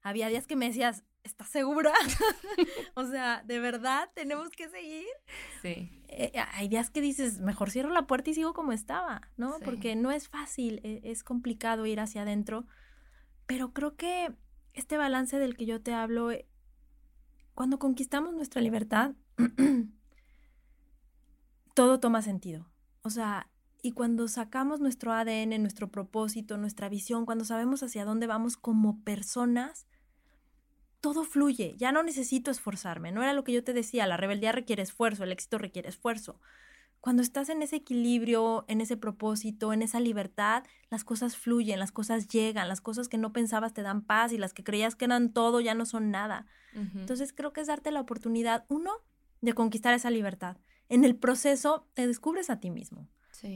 [0.08, 1.92] Había días que me decías, ¿estás segura?
[2.96, 5.04] o sea, ¿de verdad tenemos que seguir?
[5.62, 6.02] Sí.
[6.08, 9.60] Eh, hay días que dices, mejor cierro la puerta y sigo como estaba, ¿no?
[9.66, 12.66] Porque no es fácil, e, es complicado ir hacia adentro,
[13.48, 14.34] pero creo que
[14.74, 16.48] este balance del que yo te hablo, eh,
[17.54, 19.12] cuando conquistamos nuestra libertad,
[21.76, 22.72] todo toma sentido.
[23.02, 23.50] O sea,
[23.82, 29.04] y cuando sacamos nuestro ADN, nuestro propósito, nuestra visión, cuando sabemos hacia dónde vamos como
[29.04, 29.86] personas,
[31.02, 31.76] todo fluye.
[31.78, 33.12] Ya no necesito esforzarme.
[33.12, 36.40] No era lo que yo te decía, la rebeldía requiere esfuerzo, el éxito requiere esfuerzo.
[37.00, 41.92] Cuando estás en ese equilibrio, en ese propósito, en esa libertad, las cosas fluyen, las
[41.92, 45.06] cosas llegan, las cosas que no pensabas te dan paz y las que creías que
[45.06, 46.48] eran todo ya no son nada.
[46.74, 48.92] Entonces creo que es darte la oportunidad, uno,
[49.42, 50.58] de conquistar esa libertad.
[50.90, 53.08] En el proceso te descubres a ti mismo.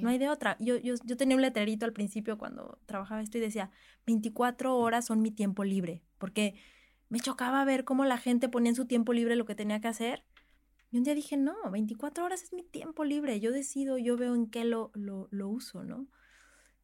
[0.02, 0.58] No hay de otra.
[0.60, 3.72] Yo, yo, yo tenía un letrerito al principio cuando trabajaba esto y decía,
[4.06, 6.56] 24 horas son mi tiempo libre, porque
[7.12, 9.90] me chocaba ver cómo la gente ponía en su tiempo libre lo que tenía que
[9.90, 10.24] hacer
[10.92, 14.36] y un día dije, no, 24 horas es mi tiempo libre, yo decido, yo veo
[14.36, 16.08] en qué lo, lo, uso, ¿no?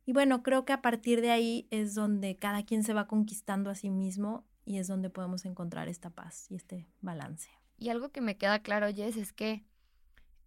[0.06, 3.70] Y bueno, creo que a partir de ahí es donde cada quien se va conquistando
[3.70, 7.50] a sí mismo y es donde podemos encontrar esta paz y este balance.
[7.78, 9.66] Y algo que me queda claro, Jess, es que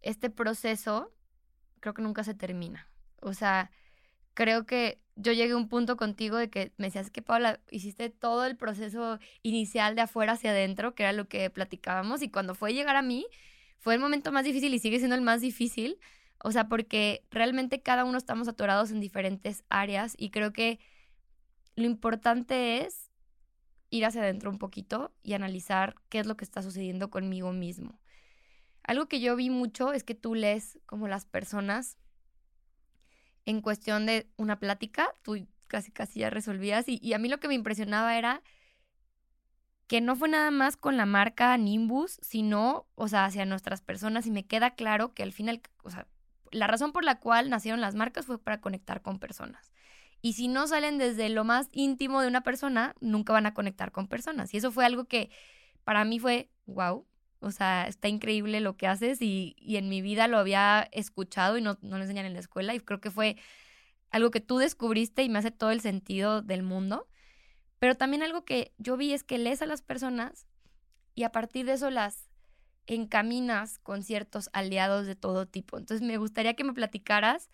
[0.01, 1.13] este proceso
[1.81, 2.89] creo que nunca se termina.
[3.21, 3.71] O sea,
[4.35, 8.11] creo que yo llegué a un punto contigo de que me decías que, Paula, hiciste
[8.11, 12.55] todo el proceso inicial de afuera hacia adentro, que era lo que platicábamos, y cuando
[12.55, 13.27] fue llegar a mí,
[13.79, 15.99] fue el momento más difícil y sigue siendo el más difícil.
[16.43, 20.79] O sea, porque realmente cada uno estamos atorados en diferentes áreas y creo que
[21.77, 23.11] lo importante es
[23.91, 28.01] ir hacia adentro un poquito y analizar qué es lo que está sucediendo conmigo mismo.
[28.83, 31.99] Algo que yo vi mucho es que tú lees como las personas
[33.47, 37.39] en cuestión de una plática, tú casi casi ya resolvías y, y a mí lo
[37.39, 38.43] que me impresionaba era
[39.91, 44.25] que no fue nada más con la marca Nimbus, sino, o sea, hacia nuestras personas
[44.25, 46.07] y me queda claro que al final, o sea,
[46.53, 49.73] la razón por la cual nacieron las marcas fue para conectar con personas.
[50.23, 53.91] Y si no salen desde lo más íntimo de una persona, nunca van a conectar
[53.91, 54.55] con personas.
[54.55, 55.31] Y eso fue algo que
[55.83, 57.07] para mí fue, wow,
[57.41, 61.59] o sea, está increíble lo que haces y, y en mi vida lo había escuchado
[61.59, 63.37] y no, no lo enseñan en la escuela y creo que fue
[64.11, 67.09] algo que tú descubriste y me hace todo el sentido del mundo.
[67.79, 70.47] Pero también algo que yo vi es que lees a las personas
[71.15, 72.29] y a partir de eso las
[72.87, 75.79] encaminas con ciertos aliados de todo tipo.
[75.79, 77.49] Entonces me gustaría que me platicaras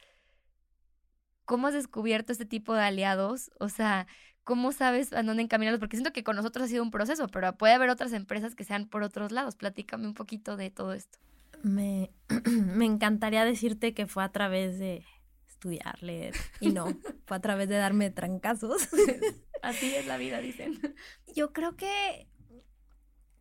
[1.45, 4.07] cómo has descubierto este tipo de aliados, o sea,
[4.47, 7.53] cómo sabes a dónde encaminarlos, porque siento que con nosotros ha sido un proceso, pero
[7.59, 9.57] puede haber otras empresas que sean por otros lados.
[9.57, 11.19] Platícame un poquito de todo esto.
[11.65, 12.13] Me,
[12.55, 15.05] me encantaría decirte que fue a través de
[15.49, 16.87] estudiar, leer, y no,
[17.27, 18.89] fue a través de darme trancazos.
[19.63, 20.79] Así es la vida, dicen.
[21.35, 22.29] Yo creo que,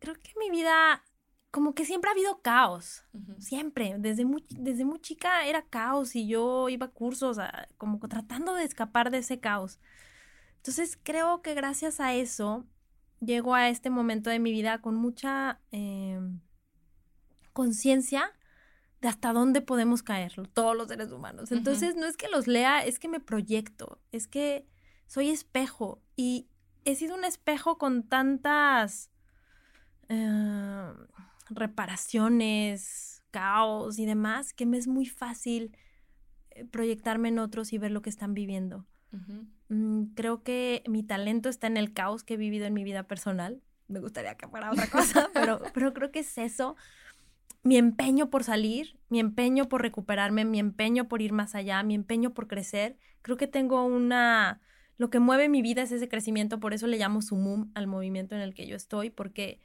[0.00, 1.04] creo que mi vida,
[1.52, 3.04] como que siempre ha habido caos,
[3.38, 7.38] siempre, desde muy, desde muy chica era caos y yo iba a cursos,
[7.78, 9.78] como tratando de escapar de ese caos.
[10.66, 12.66] Entonces creo que gracias a eso
[13.20, 16.40] llego a este momento de mi vida con mucha em,
[17.52, 18.32] conciencia
[19.00, 21.52] de hasta dónde podemos caer todos los seres humanos.
[21.52, 24.66] Entonces, no es que los lea, es que me proyecto, es que
[25.06, 26.48] soy espejo y
[26.84, 29.12] he sido un espejo con tantas
[30.08, 30.92] eh,
[31.48, 35.76] reparaciones, caos y demás, que me es muy fácil
[36.50, 38.84] eh, proyectarme en otros y ver lo que están viviendo.
[40.14, 43.60] Creo que mi talento está en el caos que he vivido en mi vida personal.
[43.88, 46.76] Me gustaría que fuera otra cosa, pero, pero creo que es eso
[47.66, 51.96] mi empeño por salir, mi empeño por recuperarme, mi empeño por ir más allá, mi
[51.96, 52.96] empeño por crecer.
[53.22, 54.60] Creo que tengo una...
[54.98, 58.36] Lo que mueve mi vida es ese crecimiento, por eso le llamo sumum al movimiento
[58.36, 59.60] en el que yo estoy, porque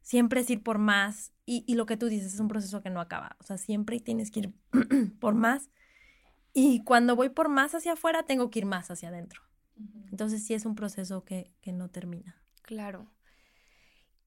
[0.00, 2.90] siempre es ir por más y, y lo que tú dices es un proceso que
[2.90, 4.52] no acaba, o sea, siempre tienes que ir
[5.20, 5.70] por más
[6.52, 9.42] y cuando voy por más hacia afuera tengo que ir más hacia adentro.
[10.10, 12.36] Entonces sí es un proceso que, que no termina.
[12.62, 13.06] Claro.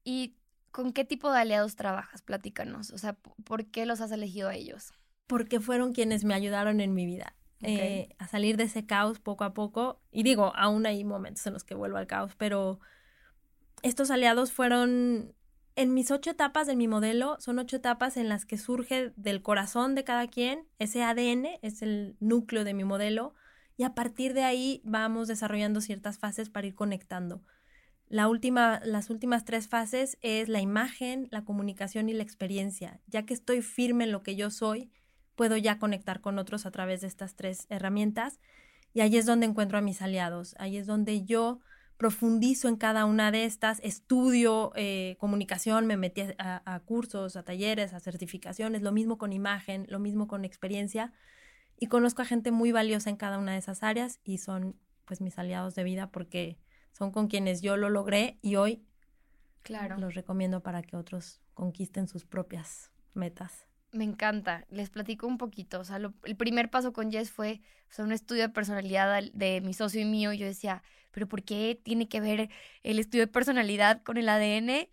[0.04, 0.36] Y
[0.76, 2.20] ¿Con qué tipo de aliados trabajas?
[2.20, 2.90] Platícanos.
[2.90, 4.92] O sea, ¿por qué los has elegido a ellos?
[5.26, 7.34] Porque fueron quienes me ayudaron en mi vida.
[7.62, 10.02] Eh, a salir de ese caos poco a poco.
[10.12, 12.78] Y digo, aún hay momentos en los que vuelvo al caos, pero
[13.80, 15.32] estos aliados fueron
[15.76, 19.42] en mis ocho etapas de mi modelo, son ocho etapas en las que surge del
[19.42, 23.34] corazón de cada quien, ese ADN es el núcleo de mi modelo,
[23.76, 27.42] y a partir de ahí vamos desarrollando ciertas fases para ir conectando.
[28.08, 33.00] La última, las últimas tres fases es la imagen, la comunicación y la experiencia.
[33.06, 34.90] Ya que estoy firme en lo que yo soy,
[35.34, 38.40] puedo ya conectar con otros a través de estas tres herramientas.
[38.94, 40.54] Y ahí es donde encuentro a mis aliados.
[40.58, 41.58] Ahí es donde yo
[41.96, 47.42] profundizo en cada una de estas, estudio eh, comunicación, me metí a, a, cursos, a
[47.42, 51.12] talleres, a certificaciones, lo mismo con imagen, lo mismo con experiencia.
[51.78, 55.20] Y conozco a gente muy valiosa en cada una de esas áreas y son pues
[55.20, 56.58] mis aliados de vida porque
[56.92, 58.84] son con quienes yo lo logré y hoy
[59.62, 59.96] claro.
[59.98, 63.66] los recomiendo para que otros conquisten sus propias metas.
[63.96, 64.64] Me encanta.
[64.70, 65.80] Les platico un poquito.
[65.80, 67.60] O sea, el primer paso con Jess fue
[67.98, 70.32] un estudio de personalidad de mi socio y mío.
[70.32, 70.82] Y yo decía,
[71.12, 72.50] ¿pero por qué tiene que ver
[72.82, 74.88] el estudio de personalidad con el ADN?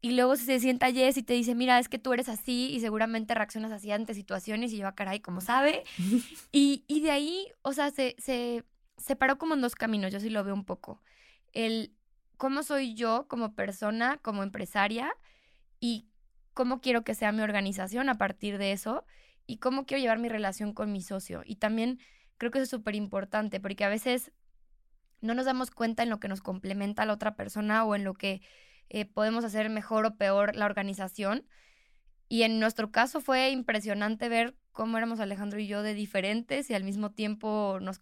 [0.00, 2.80] Y luego se sienta Jess y te dice, mira, es que tú eres así y
[2.80, 4.72] seguramente reaccionas así ante situaciones.
[4.72, 5.84] Y yo, ah, caray, ¿cómo sabe?
[6.52, 8.64] y, y de ahí, o sea, se, se
[8.96, 10.12] separó como en dos caminos.
[10.12, 11.00] Yo sí lo veo un poco
[11.56, 11.90] el
[12.36, 15.12] cómo soy yo como persona, como empresaria
[15.80, 16.06] y
[16.56, 19.04] cómo quiero que sea mi organización a partir de eso
[19.46, 21.42] y cómo quiero llevar mi relación con mi socio.
[21.44, 22.00] Y también
[22.38, 24.32] creo que eso es súper importante porque a veces
[25.20, 28.04] no nos damos cuenta en lo que nos complementa a la otra persona o en
[28.04, 28.40] lo que
[28.88, 31.46] eh, podemos hacer mejor o peor la organización.
[32.26, 36.74] Y en nuestro caso fue impresionante ver cómo éramos Alejandro y yo de diferentes y
[36.74, 38.00] al mismo tiempo nos,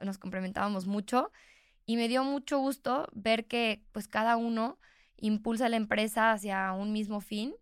[0.00, 1.30] nos complementábamos mucho
[1.84, 4.78] y me dio mucho gusto ver que pues cada uno
[5.18, 7.54] impulsa la empresa hacia un mismo fin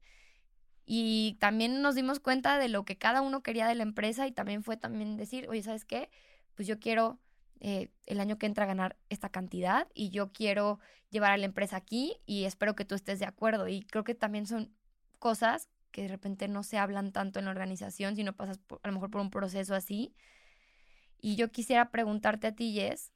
[0.92, 4.32] y también nos dimos cuenta de lo que cada uno quería de la empresa y
[4.32, 6.10] también fue también decir, oye, ¿sabes qué?
[6.56, 7.20] Pues yo quiero
[7.60, 11.76] eh, el año que entra ganar esta cantidad y yo quiero llevar a la empresa
[11.76, 13.68] aquí y espero que tú estés de acuerdo.
[13.68, 14.74] Y creo que también son
[15.20, 18.88] cosas que de repente no se hablan tanto en la organización si no pasas a
[18.88, 20.12] lo mejor por un proceso así.
[21.20, 23.12] Y yo quisiera preguntarte a ti, Jess,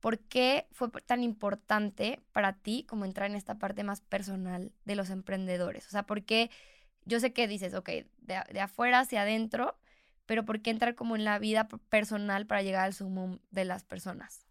[0.00, 4.94] ¿Por qué fue tan importante para ti como entrar en esta parte más personal de
[4.94, 5.86] los emprendedores?
[5.86, 6.50] O sea, ¿por qué?
[7.04, 9.78] Yo sé que dices, ok, de, afuera hacia adentro,
[10.26, 13.84] pero ¿por qué entrar como en la vida personal para llegar al sumo de las
[13.84, 14.46] personas?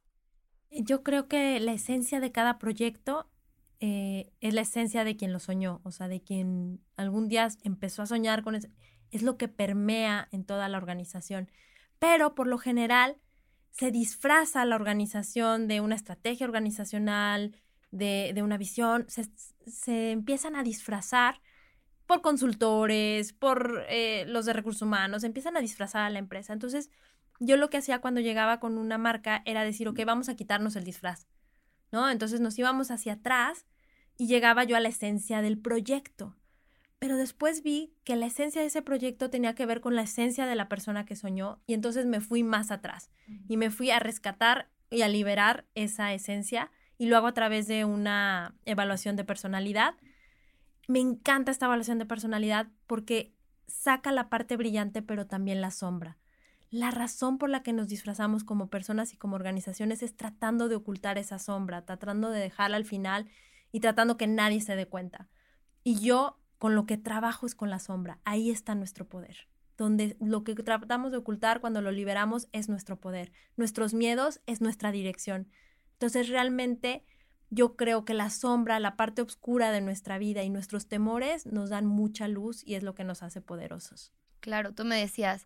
[0.72, 3.30] Yo creo que la esencia de cada proyecto
[3.80, 8.02] eh, es la esencia de quien lo soñó, o sea, de quien algún día empezó
[8.02, 8.70] a soñar con eso.
[9.12, 11.50] Es lo que permea en toda la organización.
[12.00, 13.18] Pero por lo general,
[13.78, 17.56] se disfraza la organización de una estrategia organizacional,
[17.92, 21.42] de, una visión, se, empiezan a disfrazar
[22.06, 26.54] por consultores, por eh, los de recursos humanos, empiezan a disfrazar a la empresa.
[26.54, 26.90] Entonces,
[27.40, 30.78] yo lo que hacía cuando llegaba con una marca era decir, ok, vamos a quitarnos
[30.78, 31.28] el disfraz,
[31.92, 32.10] ¿no?
[32.10, 33.66] Entonces nos íbamos hacia atrás
[34.18, 36.36] y llegaba yo a la esencia del proyecto.
[37.06, 40.48] Pero después vi que la esencia de ese proyecto tenía que ver con la esencia
[40.48, 43.12] de la persona que soñó y entonces me fui más atrás
[43.48, 47.68] y me fui a rescatar y a liberar esa esencia y lo hago a través
[47.68, 49.94] de una evaluación de personalidad
[50.88, 53.36] me encanta esta evaluación de personalidad porque
[53.68, 56.18] saca la parte brillante, pero también la sombra.
[56.72, 60.76] La razón por la que nos disfrazamos como personas y como organizaciones es tratando de
[60.76, 63.30] ocultar esa sombra, tratando de dejarla al final
[63.72, 65.30] y tratando que nadie se dé cuenta.
[65.84, 68.18] Y yo con lo que trabajo es con la sombra.
[68.26, 69.48] Ahí está nuestro poder.
[69.78, 73.32] Donde lo que tratamos de ocultar cuando lo liberamos es nuestro poder.
[73.56, 75.48] Nuestros miedos es nuestra dirección.
[75.92, 77.06] Entonces realmente
[77.52, 81.70] yo creo que la sombra, la parte oscura de nuestra vida y nuestros temores nos
[81.70, 84.12] dan mucha luz y es lo que nos hace poderosos.
[84.40, 85.46] Claro, tú me decías,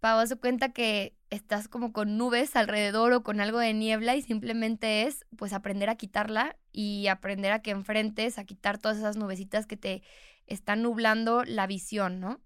[0.00, 4.22] Pau, haz cuenta que estás como con nubes alrededor o con algo de niebla y
[4.22, 9.16] simplemente es pues aprender a quitarla y aprender a que enfrentes, a quitar todas esas
[9.16, 10.02] nubecitas que te
[10.50, 12.40] están nublando la visión, ¿no?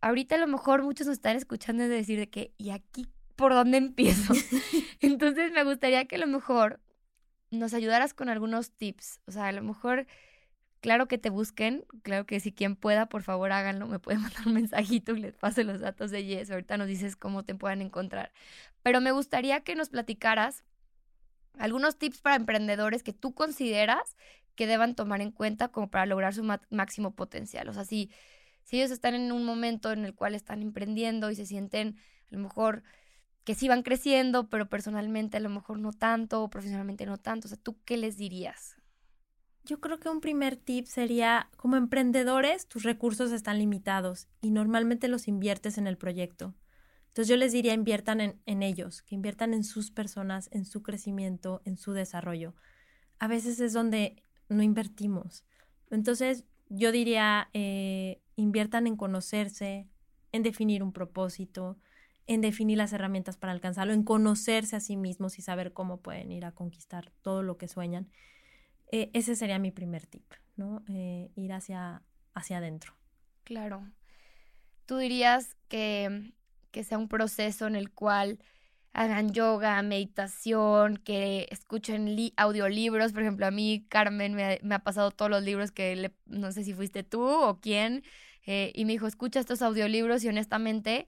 [0.00, 3.06] Ahorita a lo mejor muchos nos están escuchando decir de que, ¿y aquí
[3.36, 4.34] por dónde empiezo?
[5.00, 6.80] Entonces me gustaría que a lo mejor
[7.50, 9.20] nos ayudaras con algunos tips.
[9.26, 10.06] O sea, a lo mejor,
[10.80, 13.86] claro que te busquen, claro que si quien pueda, por favor háganlo.
[13.86, 16.50] Me pueden mandar un mensajito y les paso los datos de Yes.
[16.50, 18.32] Ahorita nos dices cómo te puedan encontrar.
[18.82, 20.64] Pero me gustaría que nos platicaras
[21.58, 24.16] algunos tips para emprendedores que tú consideras
[24.58, 27.68] que deban tomar en cuenta como para lograr su máximo potencial.
[27.68, 28.10] O sea, si,
[28.64, 32.34] si ellos están en un momento en el cual están emprendiendo y se sienten a
[32.34, 32.82] lo mejor
[33.44, 37.46] que sí van creciendo, pero personalmente a lo mejor no tanto, o profesionalmente no tanto.
[37.46, 38.74] O sea, ¿tú qué les dirías?
[39.62, 45.06] Yo creo que un primer tip sería, como emprendedores, tus recursos están limitados y normalmente
[45.06, 46.56] los inviertes en el proyecto.
[47.06, 50.82] Entonces yo les diría, inviertan en, en ellos, que inviertan en sus personas, en su
[50.82, 52.56] crecimiento, en su desarrollo.
[53.20, 55.44] A veces es donde no invertimos.
[55.90, 59.88] Entonces yo diría, eh, inviertan en conocerse,
[60.32, 61.78] en definir un propósito,
[62.26, 66.30] en definir las herramientas para alcanzarlo, en conocerse a sí mismos y saber cómo pueden
[66.30, 68.08] ir a conquistar todo lo que sueñan.
[68.92, 70.24] Eh, ese sería mi primer tip,
[70.56, 70.84] ¿no?
[70.88, 72.02] Eh, ir hacia,
[72.34, 72.94] hacia adentro.
[73.44, 73.90] Claro.
[74.84, 76.32] ¿Tú dirías que,
[76.70, 78.38] que sea un proceso en el cual
[78.92, 83.12] hagan yoga, meditación, que escuchen audiolibros.
[83.12, 86.64] Por ejemplo, a mí, Carmen, me, ha pasado todos los libros que le, no sé
[86.64, 88.02] si fuiste tú o quién,
[88.46, 91.06] eh, y me dijo, escucha estos audiolibros y honestamente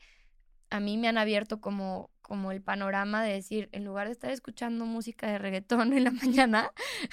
[0.71, 4.31] a mí me han abierto como, como el panorama de decir, en lugar de estar
[4.31, 6.71] escuchando música de reggaetón en la mañana,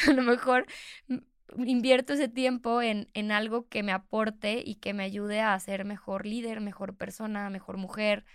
[0.08, 0.66] a lo mejor
[1.66, 5.86] invierto ese tiempo en, en algo que me aporte y que me ayude a ser
[5.86, 8.26] mejor líder, mejor persona, mejor mujer.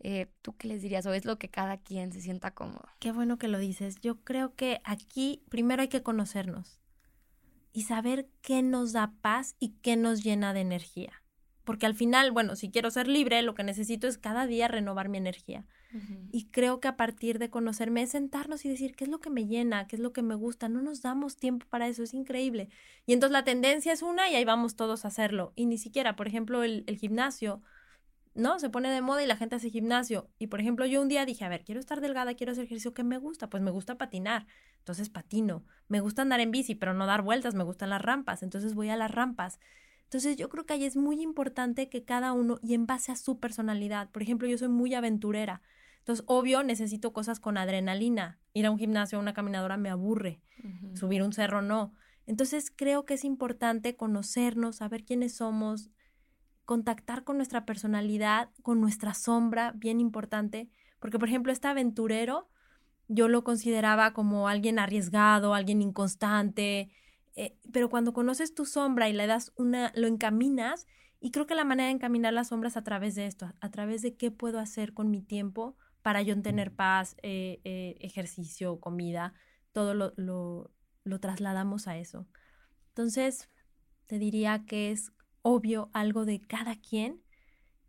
[0.00, 1.06] Eh, ¿Tú qué les dirías?
[1.06, 2.88] ¿O es lo que cada quien se sienta cómodo?
[2.98, 4.00] Qué bueno que lo dices.
[4.00, 6.80] Yo creo que aquí primero hay que conocernos
[7.72, 11.24] y saber qué nos da paz y qué nos llena de energía
[11.64, 15.08] porque al final, bueno, si quiero ser libre, lo que necesito es cada día renovar
[15.08, 15.64] mi energía.
[16.32, 19.30] Y creo que a partir de conocerme es sentarnos y decir qué es lo que
[19.30, 20.68] me llena, qué es lo que me gusta.
[20.68, 22.68] No nos damos tiempo para eso, es increíble.
[23.06, 25.52] Y entonces la tendencia es una y ahí vamos todos a hacerlo.
[25.54, 27.62] Y ni siquiera, por ejemplo, el, el gimnasio,
[28.34, 28.58] ¿no?
[28.58, 30.28] Se pone de moda y la gente hace gimnasio.
[30.38, 32.94] Y por ejemplo, yo un día dije, a ver, quiero estar delgada, quiero hacer ejercicio
[32.94, 33.48] que me gusta.
[33.48, 34.46] Pues me gusta patinar,
[34.78, 35.64] entonces patino.
[35.88, 38.90] Me gusta andar en bici, pero no dar vueltas, me gustan las rampas, entonces voy
[38.90, 39.60] a las rampas.
[40.04, 43.16] Entonces yo creo que ahí es muy importante que cada uno, y en base a
[43.16, 45.62] su personalidad, por ejemplo, yo soy muy aventurera,
[45.98, 50.42] entonces obvio necesito cosas con adrenalina, ir a un gimnasio, a una caminadora me aburre,
[50.92, 51.94] subir un cerro no.
[52.26, 55.90] Entonces creo que es importante conocernos, saber quiénes somos,
[56.64, 62.48] contactar con nuestra personalidad, con nuestra sombra, bien importante, porque por ejemplo este aventurero
[63.08, 66.90] yo lo consideraba como alguien arriesgado, alguien inconstante,
[67.36, 70.86] eh, pero cuando conoces tu sombra y le das una, lo encaminas,
[71.20, 74.02] y creo que la manera de encaminar las sombras a través de esto, a través
[74.02, 79.32] de qué puedo hacer con mi tiempo para yo tener paz, eh, eh, ejercicio, comida,
[79.72, 80.70] todo lo, lo,
[81.02, 82.26] lo trasladamos a eso.
[82.88, 83.48] Entonces,
[84.06, 85.12] te diría que es
[85.44, 87.22] obvio algo de cada quien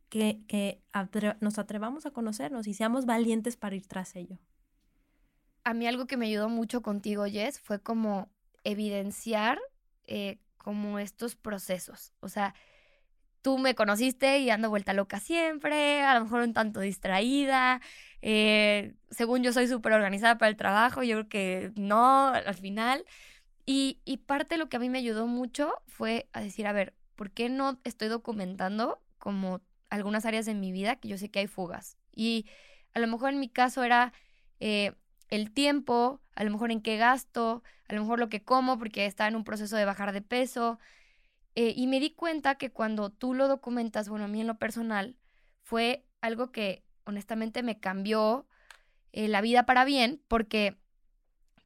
[0.09, 0.81] que, que
[1.39, 4.37] nos atrevamos a conocernos y seamos valientes para ir tras ello.
[5.63, 8.29] A mí algo que me ayudó mucho contigo, Jess, fue como
[8.63, 9.59] evidenciar
[10.05, 12.13] eh, como estos procesos.
[12.19, 12.53] O sea,
[13.41, 17.79] tú me conociste y ando vuelta loca siempre, a lo mejor un tanto distraída.
[18.21, 23.05] Eh, según yo soy súper organizada para el trabajo, yo creo que no, al final.
[23.65, 26.73] Y, y parte de lo que a mí me ayudó mucho fue a decir, a
[26.73, 31.29] ver, ¿por qué no estoy documentando como algunas áreas de mi vida que yo sé
[31.29, 31.97] que hay fugas?
[32.13, 32.45] Y
[32.93, 34.13] a lo mejor en mi caso era
[34.59, 34.93] eh,
[35.29, 39.05] el tiempo, a lo mejor en qué gasto, a lo mejor lo que como porque
[39.05, 40.79] estaba en un proceso de bajar de peso.
[41.55, 44.57] Eh, y me di cuenta que cuando tú lo documentas, bueno, a mí en lo
[44.57, 45.17] personal,
[45.61, 48.47] fue algo que honestamente me cambió
[49.13, 50.77] eh, la vida para bien porque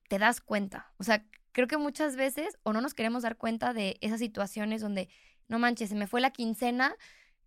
[0.07, 0.91] te das cuenta.
[0.97, 4.81] O sea, creo que muchas veces o no nos queremos dar cuenta de esas situaciones
[4.81, 5.09] donde,
[5.49, 6.95] no manches, se me fue la quincena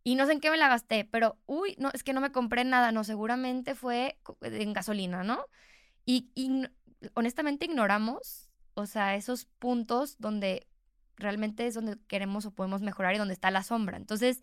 [0.05, 2.33] y no sé en qué me la gasté, pero, uy, no, es que no me
[2.33, 5.47] compré nada, no, seguramente fue en gasolina, ¿no?
[6.05, 6.31] Y,
[7.15, 10.67] honestamente ignoramos, o sea, esos puntos donde
[11.17, 13.97] realmente es donde queremos o podemos mejorar y donde está la sombra.
[13.97, 14.43] Entonces,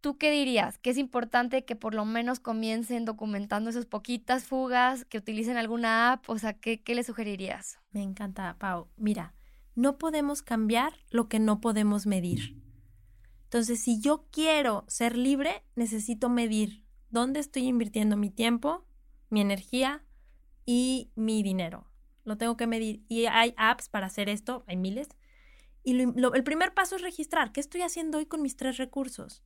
[0.00, 0.78] ¿Tú qué dirías?
[0.78, 6.12] Que es importante que por lo menos comiencen documentando esas poquitas fugas, que utilicen alguna
[6.12, 7.80] app, o sea, ¿qué, qué le sugerirías?
[7.90, 8.86] Me encanta, Pau.
[8.96, 9.34] Mira,
[9.78, 12.60] no podemos cambiar lo que no podemos medir.
[13.44, 18.84] Entonces, si yo quiero ser libre, necesito medir dónde estoy invirtiendo mi tiempo,
[19.30, 20.04] mi energía
[20.66, 21.86] y mi dinero.
[22.24, 23.04] Lo tengo que medir.
[23.08, 25.10] Y hay apps para hacer esto, hay miles.
[25.84, 27.52] Y el primer paso es registrar.
[27.52, 29.44] ¿Qué estoy haciendo hoy con mis tres recursos?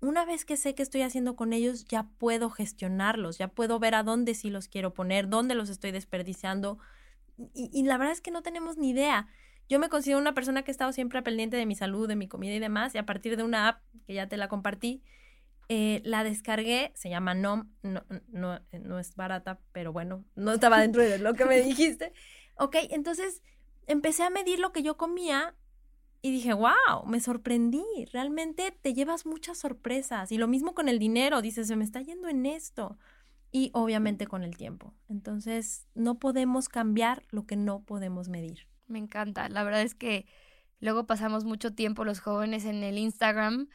[0.00, 3.94] una vez que sé qué estoy haciendo con ellos, ya puedo gestionarlos, ya puedo ver
[3.94, 6.78] a dónde sí los quiero poner, dónde los estoy desperdiciando.
[7.54, 9.28] Y, la verdad es que no tenemos ni idea.
[9.68, 12.28] Yo me considero una persona que he estado siempre pendiente de mi salud, de mi
[12.28, 15.02] comida y demás, y a partir de una app que ya te la compartí,
[15.68, 20.80] eh, la descargué, se llama NOM, no, no, no es barata, pero bueno, no estaba
[20.80, 22.12] dentro de lo que me dijiste.
[22.58, 23.42] Ok, entonces
[23.86, 25.54] empecé a medir lo que yo comía
[26.22, 27.84] y dije, wow, me sorprendí.
[28.12, 30.32] Realmente te llevas muchas sorpresas.
[30.32, 31.42] Y lo mismo con el dinero.
[31.42, 32.98] Dices, se me está yendo en esto.
[33.56, 34.92] Y obviamente con el tiempo.
[35.08, 38.66] Entonces, no podemos cambiar lo que no podemos medir.
[38.86, 39.48] Me encanta.
[39.48, 40.26] La verdad es que
[40.78, 43.70] luego pasamos mucho tiempo los jóvenes en el Instagram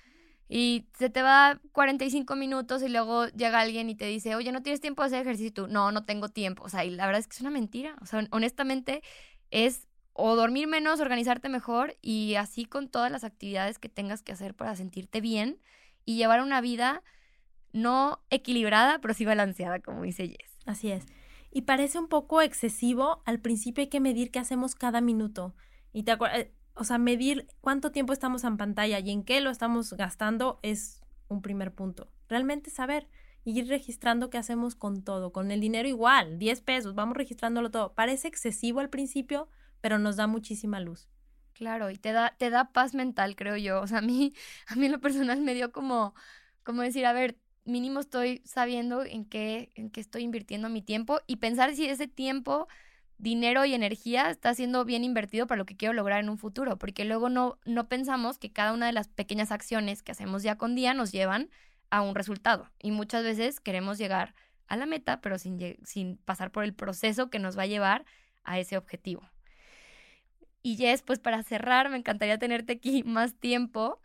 [0.48, 4.62] y se te va 45 minutos y luego llega alguien y te dice, oye, ¿no
[4.62, 5.52] tienes tiempo de hacer ejercicio?
[5.52, 6.62] tú, no, no tengo tiempo.
[6.62, 7.96] O sea, y la verdad es que es una mentira.
[8.02, 9.02] O sea, honestamente
[9.50, 14.32] es o dormir menos, organizarte mejor y así con todas las actividades que tengas que
[14.32, 15.60] hacer para sentirte bien
[16.06, 17.02] y llevar una vida
[17.74, 20.58] no equilibrada, pero sí balanceada, como dice Jess.
[20.66, 21.06] Así es.
[21.52, 25.56] Y parece un poco excesivo, al principio hay que medir qué hacemos cada minuto.
[25.92, 29.50] Y te eh, o sea, medir cuánto tiempo estamos en pantalla y en qué lo
[29.50, 32.10] estamos gastando es un primer punto.
[32.30, 33.08] Realmente saber
[33.44, 37.72] y ir registrando qué hacemos con todo, con el dinero igual, 10 pesos, vamos registrándolo
[37.72, 37.94] todo.
[37.94, 39.50] Parece excesivo al principio,
[39.82, 41.10] pero nos da muchísima luz.
[41.54, 43.82] Claro, y te da, te da paz mental, creo yo.
[43.82, 44.34] O sea, a mí,
[44.68, 46.14] a mí en lo personal me dio como,
[46.64, 47.38] como decir, a ver,
[47.72, 52.08] mínimo estoy sabiendo en qué, en qué estoy invirtiendo mi tiempo y pensar si ese
[52.08, 52.68] tiempo,
[53.18, 56.78] dinero y energía está siendo bien invertido para lo que quiero lograr en un futuro,
[56.78, 60.58] porque luego no, no pensamos que cada una de las pequeñas acciones que hacemos día
[60.58, 61.50] con día nos llevan
[61.90, 62.70] a un resultado.
[62.80, 64.36] Y muchas veces queremos llegar
[64.68, 68.06] a la meta, pero sin, sin pasar por el proceso que nos va a llevar
[68.44, 69.22] a ese objetivo.
[70.64, 74.00] Y Jess, pues para cerrar, me encantaría tenerte aquí más tiempo.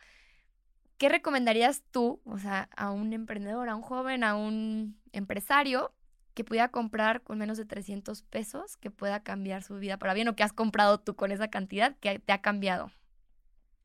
[0.98, 5.92] ¿Qué recomendarías tú, o sea, a un emprendedor, a un joven, a un empresario
[6.34, 10.28] que pudiera comprar con menos de 300 pesos, que pueda cambiar su vida para bien
[10.28, 12.90] o que has comprado tú con esa cantidad que te ha cambiado?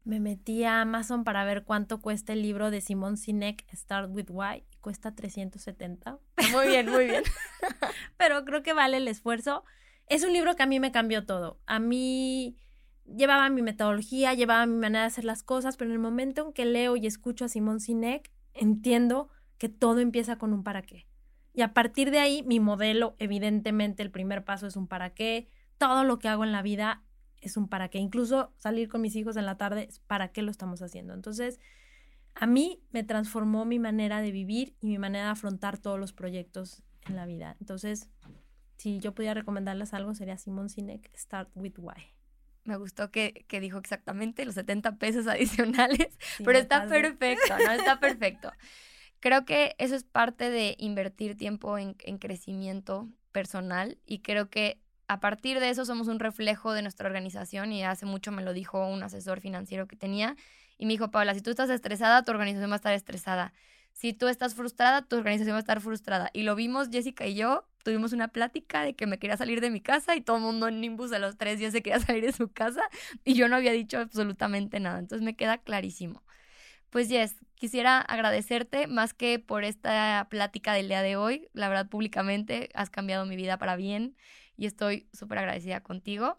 [0.03, 4.29] Me metí a Amazon para ver cuánto cuesta el libro de Simon Sinek, Start with
[4.29, 6.17] Why, y cuesta 370.
[6.51, 7.23] Muy bien, muy bien.
[8.17, 9.63] Pero creo que vale el esfuerzo
[10.11, 11.57] es un libro que a mí me cambió todo.
[11.65, 12.57] A mí
[13.05, 16.53] llevaba mi metodología, llevaba mi manera de hacer las cosas, pero en el momento en
[16.53, 21.07] que leo y escucho a Simón Sinek, entiendo que todo empieza con un para qué.
[21.53, 25.49] Y a partir de ahí, mi modelo, evidentemente, el primer paso es un para qué.
[25.77, 27.03] Todo lo que hago en la vida
[27.41, 27.99] es un para qué.
[27.99, 31.13] Incluso salir con mis hijos en la tarde para qué lo estamos haciendo.
[31.13, 31.59] Entonces,
[32.35, 36.13] a mí me transformó mi manera de vivir y mi manera de afrontar todos los
[36.13, 37.57] proyectos en la vida.
[37.59, 38.09] Entonces,
[38.77, 42.20] si yo pudiera recomendarles algo, sería Simon Sinek, Start with Why.
[42.63, 46.09] Me gustó que, que dijo exactamente los 70 pesos adicionales,
[46.43, 47.71] pero está perfecto, ¿no?
[47.71, 48.51] Está perfecto.
[49.19, 54.79] Creo que eso es parte de invertir tiempo en, en crecimiento personal y creo que
[55.07, 58.53] a partir de eso somos un reflejo de nuestra organización y hace mucho me lo
[58.53, 60.37] dijo un asesor financiero que tenía
[60.77, 63.53] y me dijo, Paula, si tú estás estresada, tu organización va a estar estresada.
[63.91, 66.29] Si tú estás frustrada, tu organización va a estar frustrada.
[66.33, 69.69] Y lo vimos Jessica y yo, tuvimos una plática de que me quería salir de
[69.69, 72.25] mi casa y todo el mundo en Nimbus a los tres días se quería salir
[72.25, 72.83] de su casa
[73.23, 74.99] y yo no había dicho absolutamente nada.
[74.99, 76.23] Entonces me queda clarísimo.
[76.89, 81.47] Pues Jess, quisiera agradecerte más que por esta plática del día de hoy.
[81.53, 84.15] La verdad, públicamente has cambiado mi vida para bien
[84.57, 86.37] y estoy súper agradecida contigo.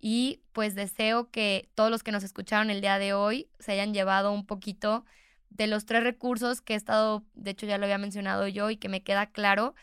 [0.00, 3.94] Y pues deseo que todos los que nos escucharon el día de hoy se hayan
[3.94, 5.04] llevado un poquito
[5.50, 8.76] de los tres recursos que he estado, de hecho ya lo había mencionado yo y
[8.76, 9.74] que me queda claro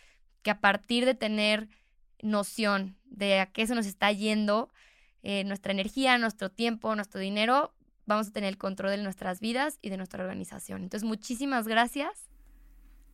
[0.42, 1.70] que a partir de tener
[2.22, 4.70] noción de a qué se nos está yendo
[5.24, 7.74] eh, nuestra energía, nuestro tiempo, nuestro dinero,
[8.06, 10.84] vamos a tener el control de nuestras vidas y de nuestra organización.
[10.84, 12.30] Entonces, muchísimas gracias.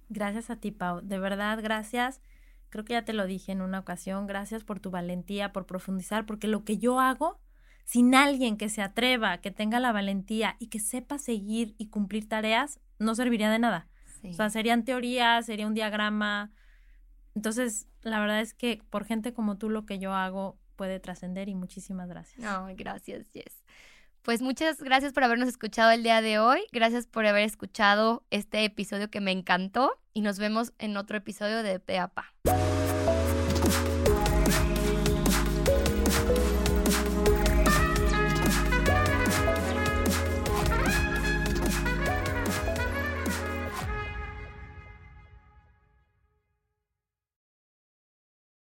[0.09, 1.01] Gracias a ti, Pau.
[1.01, 2.21] De verdad, gracias.
[2.69, 6.25] creo que ya te lo dije en una ocasión, gracias por tu valentía, por profundizar,
[6.25, 7.39] porque lo que yo hago,
[7.85, 12.27] sin alguien que se atreva, que tenga la valentía y que sepa seguir y cumplir
[12.27, 13.87] tareas, no serviría de nada.
[14.23, 16.51] O sea, serían teorías, sería un diagrama.
[17.37, 21.49] Entonces, la verdad es que por gente como tú lo que yo hago puede trascender
[21.49, 22.39] y muchísimas gracias.
[22.39, 23.63] No, gracias, Jess.
[24.23, 26.61] Pues muchas gracias por habernos escuchado el día de hoy.
[26.71, 31.61] Gracias por haber escuchado este episodio que me encantó y nos vemos en otro episodio
[31.61, 32.33] de Peapa.